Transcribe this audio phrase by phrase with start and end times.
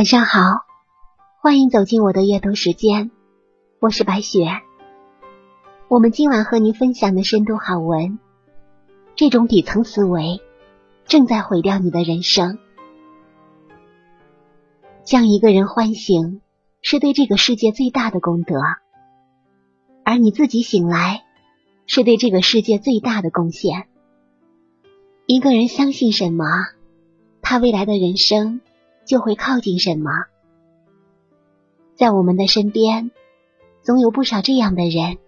[0.00, 0.64] 晚上好，
[1.42, 3.10] 欢迎走进我的阅读时间，
[3.80, 4.46] 我是白雪。
[5.88, 8.18] 我们今晚和您分享的深度好文，
[9.14, 10.40] 这种底层思维
[11.04, 12.58] 正在毁掉你的人生。
[15.04, 16.40] 将一个人唤醒，
[16.80, 18.58] 是对这个世界最大的功德，
[20.02, 21.24] 而你自己醒来，
[21.84, 23.86] 是对这个世界最大的贡献。
[25.26, 26.46] 一个人相信什么，
[27.42, 28.62] 他未来的人生。
[29.10, 30.12] 就会靠近什么？
[31.96, 33.10] 在我们的身边，
[33.82, 35.18] 总有不少这样的人，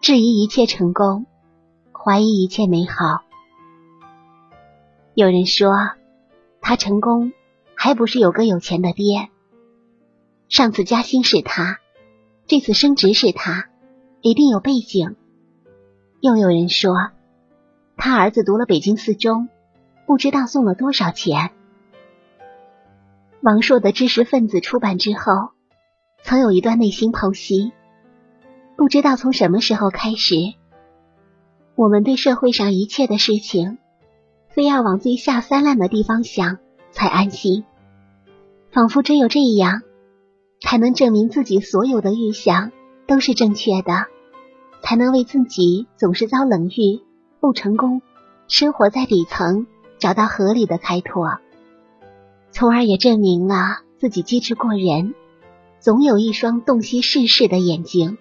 [0.00, 1.26] 质疑一切成功，
[1.92, 3.22] 怀疑一切美好。
[5.14, 5.72] 有人说，
[6.60, 7.32] 他成功
[7.76, 9.28] 还不是有个有钱的爹？
[10.48, 11.78] 上次加薪是他，
[12.48, 13.68] 这次升职是他，
[14.22, 15.14] 一定有背景。
[16.20, 17.12] 又有人说，
[17.96, 19.48] 他儿子读了北京四中，
[20.04, 21.52] 不知道送了多少钱。
[23.42, 25.50] 王朔的《知识分子》出版之后，
[26.22, 27.72] 曾有一段内心剖析。
[28.76, 30.36] 不知道从什么时候开始，
[31.74, 33.78] 我们对社会上一切的事情，
[34.48, 36.58] 非要往最下三滥的地方想
[36.92, 37.64] 才安心，
[38.70, 39.82] 仿佛只有这样，
[40.60, 42.70] 才能证明自己所有的预想
[43.08, 44.06] 都是正确的，
[44.84, 47.02] 才能为自己总是遭冷遇、
[47.40, 48.02] 不成功、
[48.46, 49.66] 生活在底层
[49.98, 51.40] 找到合理的开脱。
[52.52, 55.14] 从而也证明了自己机智过人，
[55.80, 58.18] 总有一双洞悉世事的眼睛。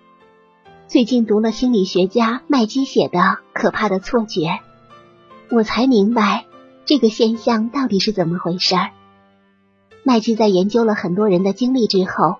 [0.88, 3.20] 最近读了心理学家麦基写的
[3.54, 4.42] 《可怕的错觉》，
[5.52, 6.46] 我才明白
[6.86, 8.92] 这个现象到底是怎么回事儿。
[10.04, 12.38] 麦基在研究了很多人的经历之后，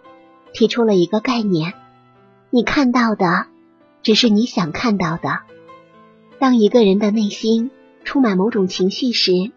[0.53, 1.73] 提出了一个概念：
[2.50, 3.48] 你看到的
[4.02, 5.39] 只是你想看到的。
[6.39, 7.70] 当一个人的内心
[8.05, 9.52] 充满某种情绪时，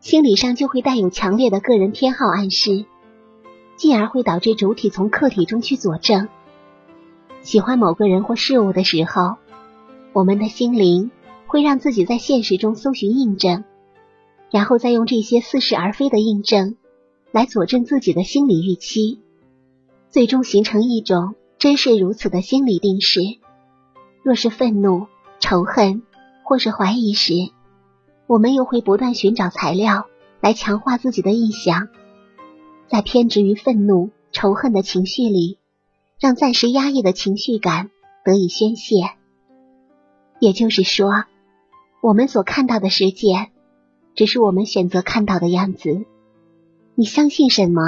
[0.00, 2.84] 心理上就会带有强烈的个人偏好暗示，
[3.76, 6.28] 进而会导致主体从客体中去佐证。
[7.42, 9.36] 喜欢某个人或事物的时候，
[10.12, 11.10] 我们的心灵
[11.46, 13.64] 会让自己在现实中搜寻印证，
[14.50, 16.76] 然后再用这些似是而非的印证
[17.32, 19.20] 来佐证自己的心理预期，
[20.10, 23.20] 最终形成一种真是如此的心理定式。
[24.22, 25.06] 若是愤怒、
[25.40, 26.02] 仇恨
[26.44, 27.32] 或是怀疑时，
[28.28, 30.06] 我们又会不断寻找材料
[30.42, 31.88] 来强化自己的印象，
[32.86, 35.58] 在偏执于愤怒、仇恨的情绪里，
[36.20, 37.88] 让暂时压抑的情绪感
[38.26, 38.96] 得以宣泄。
[40.40, 41.24] 也就是说，
[42.02, 43.48] 我们所看到的世界，
[44.14, 46.04] 只是我们选择看到的样子。
[46.96, 47.82] 你相信什么，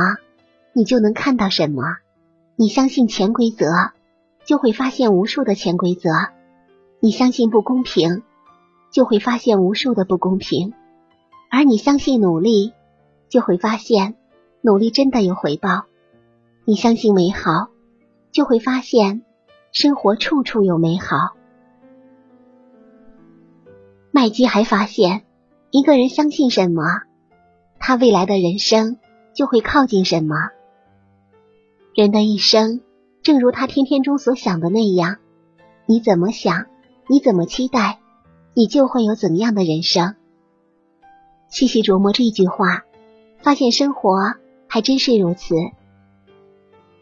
[0.72, 1.82] 你就能看到什么。
[2.56, 3.66] 你相信潜规则，
[4.46, 6.10] 就会发现无数的潜规则；
[6.98, 8.22] 你相信不公平。
[8.90, 10.74] 就会发现无数的不公平，
[11.48, 12.72] 而你相信努力，
[13.28, 14.16] 就会发现
[14.60, 15.86] 努力真的有回报；
[16.64, 17.68] 你相信美好，
[18.32, 19.22] 就会发现
[19.70, 21.36] 生活处处有美好。
[24.10, 25.22] 麦基还发现，
[25.70, 26.82] 一个人相信什么，
[27.78, 28.98] 他未来的人生
[29.34, 30.34] 就会靠近什么。
[31.94, 32.80] 人的一生，
[33.22, 35.18] 正如他天天中所想的那样，
[35.86, 36.66] 你怎么想，
[37.06, 37.99] 你怎么期待。
[38.54, 40.16] 你就会有怎样的人生？
[41.48, 42.84] 细细琢磨这句话，
[43.38, 44.34] 发现生活
[44.66, 45.54] 还真是如此。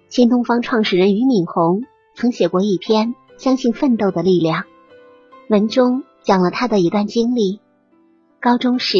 [0.08, 4.62] 新东方创始人俞敏洪曾写过一篇《相信奋斗的力量》，
[5.48, 7.60] 文中讲了他的一段经历。
[8.40, 8.98] 高中时，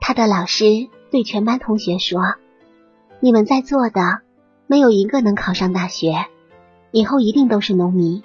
[0.00, 2.20] 他的老师对全班同学说
[3.20, 4.00] ：“你们在座的
[4.66, 6.26] 没有一个能考上大学，
[6.92, 8.22] 以后一定都是农民。”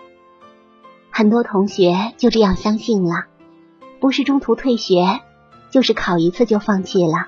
[1.15, 3.25] 很多同学就这样相信了，
[3.99, 5.21] 不是中途退学，
[5.69, 7.27] 就是考一次就放弃了。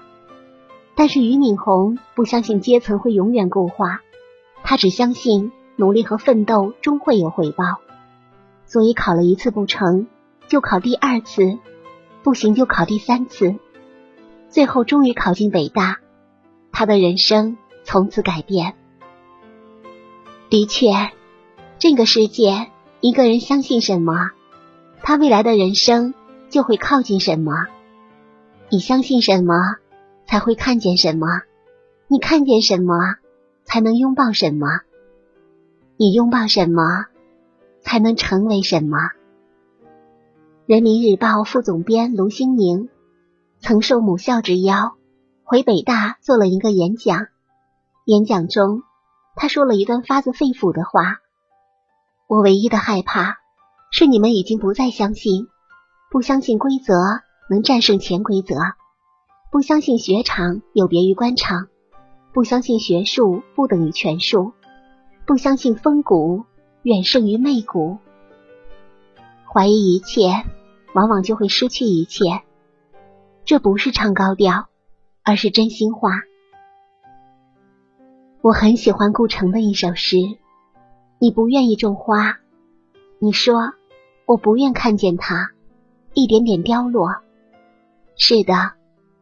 [0.96, 4.02] 但是俞敏洪不相信阶层会永远固化，
[4.64, 7.64] 他只相信努力和奋斗终会有回报，
[8.66, 10.08] 所以考了一次不成
[10.48, 11.60] 就考第二次，
[12.24, 13.54] 不行就考第三次，
[14.50, 16.00] 最后终于考进北大，
[16.72, 18.74] 他的人生从此改变。
[20.50, 20.90] 的确，
[21.78, 22.72] 这个世界。
[23.02, 24.32] 一个人相信什么，
[25.04, 26.14] 他未来的人生
[26.50, 27.68] 就会靠近什么。
[28.70, 29.54] 你相信什么，
[30.26, 31.28] 才会看见什么；
[32.08, 32.96] 你看见什么，
[33.64, 34.82] 才能拥抱什么；
[35.98, 37.06] 你拥抱什么，
[37.82, 38.98] 才能成为什么。
[40.66, 42.90] 人民日报副总编卢兴宁
[43.60, 44.96] 曾受母校之邀
[45.44, 47.28] 回北大做了一个演讲，
[48.06, 48.82] 演讲中
[49.36, 51.20] 他说了一段发自肺腑的话。
[52.28, 53.38] 我唯一的害怕
[53.92, 55.48] 是你们已经不再相信，
[56.10, 56.96] 不相信规则
[57.50, 58.56] 能战胜潜规则，
[59.52, 61.68] 不相信学场有别于官场，
[62.34, 64.54] 不相信学术不等于权术，
[65.28, 66.46] 不相信风骨
[66.82, 68.00] 远胜于媚骨。
[69.54, 70.44] 怀疑一切，
[70.94, 72.42] 往往就会失去一切。
[73.46, 74.66] 这不是唱高调，
[75.24, 76.10] 而是真心话。
[78.42, 80.18] 我很喜欢顾城的一首诗
[81.26, 82.38] ：“你不愿意种花，
[83.18, 83.74] 你说
[84.28, 85.54] 我不愿看见它
[86.14, 87.16] 一点点凋落。”
[88.16, 88.74] 是的，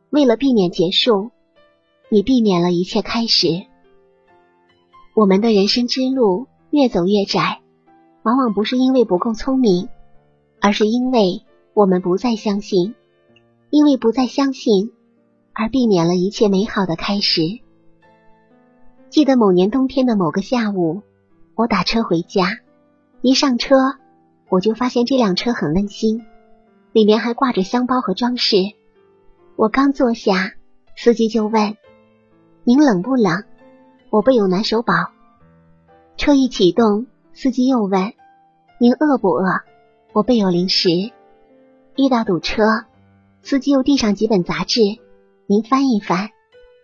[0.10, 1.32] 为了避免结束。
[2.10, 3.48] 你避免了一切开始。
[5.16, 7.62] 我们的人生之路越走越窄，
[8.24, 9.88] 往往不是因为不够聪明，
[10.60, 12.96] 而是因为我们不再相信，
[13.70, 14.92] 因为不再相信
[15.54, 17.42] 而避免了一切美好的开始。
[19.10, 21.02] 记得某年冬天的某个下午，
[21.56, 22.60] 我打车回家，
[23.22, 23.76] 一上车
[24.50, 26.26] 我就发现这辆车很温馨，
[26.92, 28.58] 里面还挂着香包和装饰。
[29.56, 30.54] 我刚坐下，
[30.96, 31.78] 司机就问。
[32.64, 33.44] 您冷不冷？
[34.10, 34.94] 我备有暖手宝。
[36.18, 38.14] 车一启动，司机又问
[38.80, 39.62] ：“您饿不饿？
[40.12, 40.90] 我备有零食。”
[41.96, 42.64] 遇到堵车，
[43.44, 44.82] 司机又递上几本杂志，
[45.46, 46.32] 您翻一翻。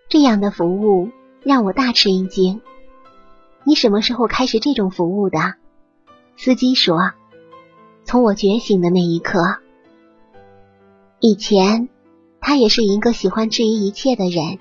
[0.09, 1.09] 这样的服务
[1.43, 2.61] 让我大吃一惊。
[3.63, 5.55] 你什么时候开始这种服务的？
[6.37, 7.11] 司机说
[8.05, 9.57] ：“从我觉醒的那一刻。”
[11.19, 11.89] 以前
[12.39, 14.57] 他也是一个喜欢质疑一切的人。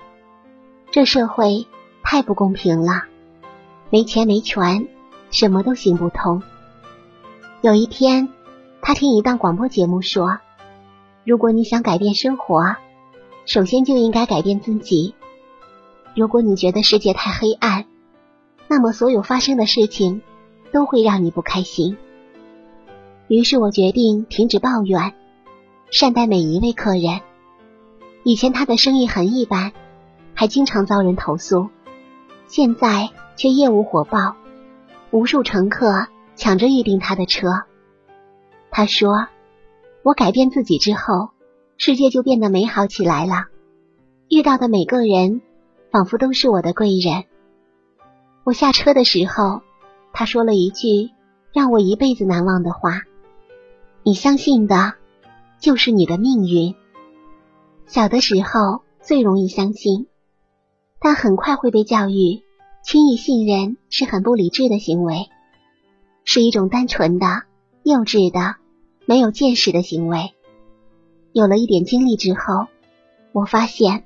[0.91, 1.67] 这社会
[2.03, 3.03] 太不公平了，
[3.89, 4.87] 没钱没权，
[5.31, 6.41] 什么都行不通。
[7.61, 8.27] 有一天，
[8.81, 10.39] 他听一档广播节目说
[11.23, 12.75] ：“如果你想改变生活，
[13.45, 15.13] 首先就应该改变自己。
[16.15, 17.85] 如果你觉得世界太黑暗，
[18.69, 20.21] 那么所有发生的事情
[20.71, 21.97] 都会让你不开心。”
[23.27, 25.13] 于是我决定停止抱怨，
[25.91, 27.21] 善待每一位客人。
[28.23, 29.73] 以前他的生意很一般。
[30.35, 31.67] 还经常遭人投诉，
[32.47, 34.37] 现在却业务火爆，
[35.11, 36.07] 无数乘客
[36.37, 37.49] 抢着预订他的车。
[38.71, 39.27] 他说
[40.01, 41.31] ：“我改变自己之后，
[41.75, 43.47] 世界就变得美好起来了。
[44.29, 45.41] 遇到的每个人，
[45.91, 47.25] 仿佛都是我的贵人。”
[48.43, 49.61] 我下车的时候，
[50.13, 51.11] 他说了一句
[51.53, 53.03] 让我一辈子难忘的话
[54.03, 54.93] ：“你相信的，
[55.59, 56.75] 就是你的命运。”
[57.85, 60.07] 小的时候最容易相信。
[61.01, 62.43] 但很快会被教育，
[62.83, 65.29] 轻易信任是很不理智的行为，
[66.25, 67.43] 是一种单纯的、
[67.83, 68.57] 幼稚的、
[69.05, 70.33] 没有见识的行为。
[71.31, 72.67] 有了一点经历之后，
[73.31, 74.03] 我发现，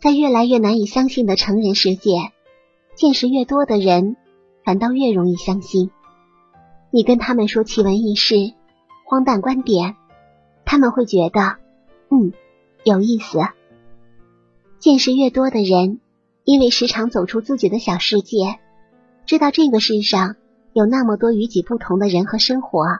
[0.00, 2.30] 在越来越难以相信的成人世界，
[2.94, 4.16] 见识越多的人，
[4.64, 5.90] 反倒越容易相信。
[6.90, 8.36] 你跟他们说奇闻异事、
[9.04, 9.96] 荒诞观点，
[10.64, 11.56] 他们会觉得，
[12.10, 12.32] 嗯，
[12.84, 13.40] 有意思。
[14.78, 16.00] 见识越多的人。
[16.44, 18.58] 因为时常走出自己的小世界，
[19.26, 20.34] 知道这个世上
[20.72, 22.98] 有那么多与己不同的人和生活，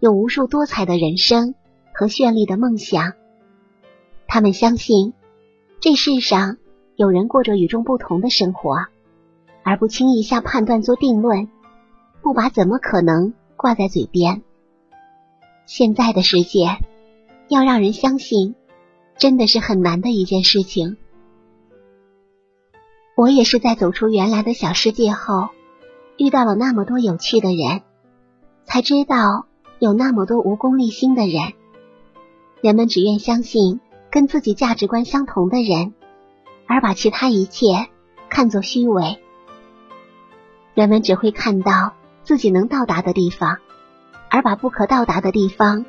[0.00, 1.54] 有无数多彩的人生
[1.92, 3.12] 和绚丽的梦想。
[4.26, 5.14] 他们相信
[5.78, 6.56] 这世上
[6.96, 8.86] 有人过着与众不同的生活，
[9.64, 11.48] 而不轻易下判断做定论，
[12.22, 14.42] 不把怎么可能挂在嘴边。
[15.66, 16.76] 现在的世界
[17.48, 18.54] 要让人相信，
[19.16, 20.98] 真的是很难的一件事情。
[23.16, 25.48] 我也是在走出原来的小世界后，
[26.18, 27.80] 遇到了那么多有趣的人，
[28.64, 29.46] 才知道
[29.78, 31.54] 有那么多无功利心的人。
[32.60, 35.94] 人们只愿相信跟自己价值观相同的人，
[36.66, 37.88] 而把其他一切
[38.28, 39.20] 看作虚伪。
[40.74, 43.58] 人们只会看到自己能到达的地方，
[44.28, 45.86] 而把不可到达的地方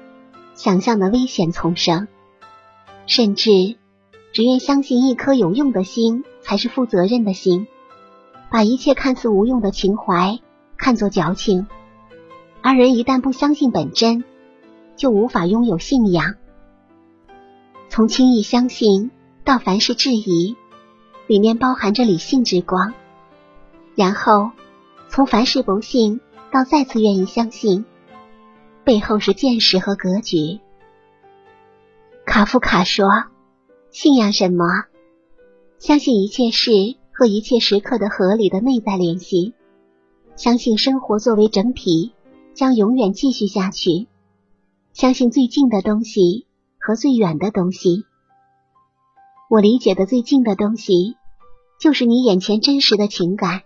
[0.54, 2.08] 想象的危险丛生，
[3.08, 3.78] 甚至。
[4.34, 7.68] 只愿相信一颗有用的心才是负责任的心，
[8.52, 10.42] 把一切看似无用的情怀
[10.76, 11.68] 看作矫情。
[12.62, 14.26] 而人一旦不相信本真，
[14.98, 16.36] 就无法拥有信仰。
[17.88, 19.10] 从轻易相信
[19.46, 20.58] 到凡事质疑，
[21.28, 22.92] 里面包含着理性之光；
[23.96, 24.52] 然后
[25.16, 26.20] 从凡事不信
[26.52, 27.86] 到再次愿意相信，
[28.84, 30.60] 背后是见识和格局。
[32.26, 33.08] 卡夫卡说。
[33.92, 34.66] 信仰什么？
[35.80, 36.72] 相信一切事
[37.14, 39.54] 和一切时刻的合理的内在联系，
[40.36, 42.12] 相信生活作为整体
[42.54, 44.08] 将永远继续下去，
[44.92, 46.46] 相信最近的东西
[46.78, 48.04] 和最远的东西。
[49.50, 51.16] 我理解的最近的东西
[51.80, 53.62] 就是你眼前真实的情感，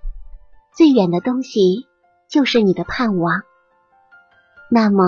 [0.80, 1.88] 最远的东西
[2.30, 3.42] 就是你的盼望。
[4.72, 5.04] 那么，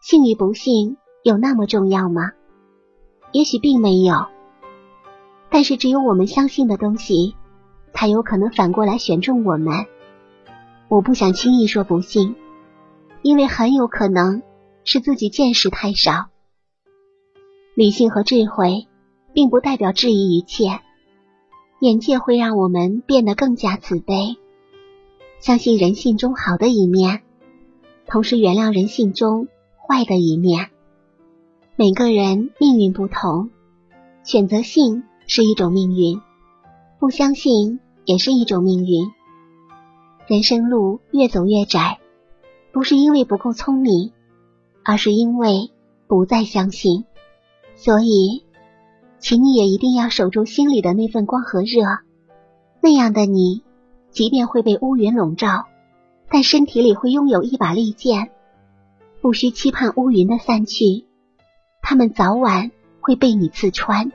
[0.00, 2.30] 信与不信有那么重要吗？
[3.32, 4.14] 也许并没有。
[5.50, 7.34] 但是，只有我们相信的东西，
[7.92, 9.84] 才有可能反过来选中我们。
[10.86, 12.36] 我不想轻易说不幸，
[13.22, 14.44] 因为很有可能
[14.84, 16.26] 是自己见识太少。
[17.74, 18.86] 理性和智慧，
[19.32, 20.66] 并不代表质疑一切。
[21.80, 24.36] 眼界会让我们变得更加慈悲，
[25.44, 27.20] 相信人性中好的一面，
[28.06, 29.46] 同时原谅人性中
[29.76, 30.70] 坏的一面。
[31.76, 33.50] 每个人命运不同，
[34.22, 36.18] 选择性是一种命运，
[36.98, 39.10] 不相信也是一种命运。
[40.26, 41.98] 人生路越走越窄，
[42.72, 44.12] 不是因为不够聪明，
[44.82, 45.70] 而是因为
[46.06, 47.04] 不再相信。
[47.76, 48.46] 所以。
[49.18, 51.82] 请你也一定要守住心里的那份光和热，
[52.82, 53.62] 那样的你，
[54.14, 55.66] 即便会被乌云笼罩，
[56.30, 58.30] 但身体里会拥有一把利剑，
[59.20, 61.06] 不需期盼乌云的散去，
[61.82, 64.12] 他们早晚会被你刺穿。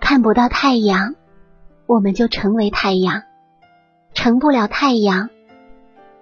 [0.00, 1.16] 看不到太阳，
[1.86, 3.24] 我们就成为太阳；
[4.14, 5.28] 成不了太阳，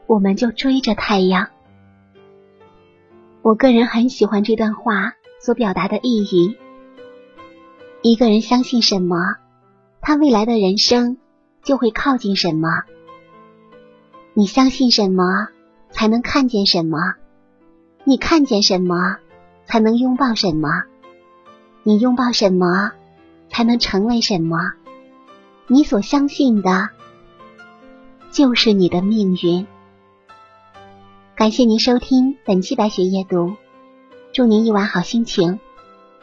[0.08, 1.50] 我们就追着太阳。
[3.42, 6.56] 我个人很喜欢这段话所表达的意义。
[8.02, 9.36] 一个人相信什么，
[10.00, 11.18] 他未来的人生
[11.64, 12.68] 就会靠近什么。
[14.34, 15.48] 你相信什么，
[15.90, 16.98] 才能看见什么；
[18.04, 19.16] 你看见什么，
[19.64, 20.68] 才能拥抱什么；
[21.82, 22.92] 你拥抱什么，
[23.48, 24.72] 才能成为什么。
[25.66, 26.90] 你所相信的，
[28.30, 29.66] 就是你的命运。
[31.34, 33.54] 感谢您收听本期白雪夜读，
[34.32, 35.58] 祝您一晚好心情。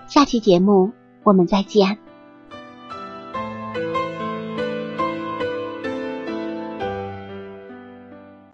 [0.07, 0.93] 下期节目。
[1.24, 2.11] 我们再见。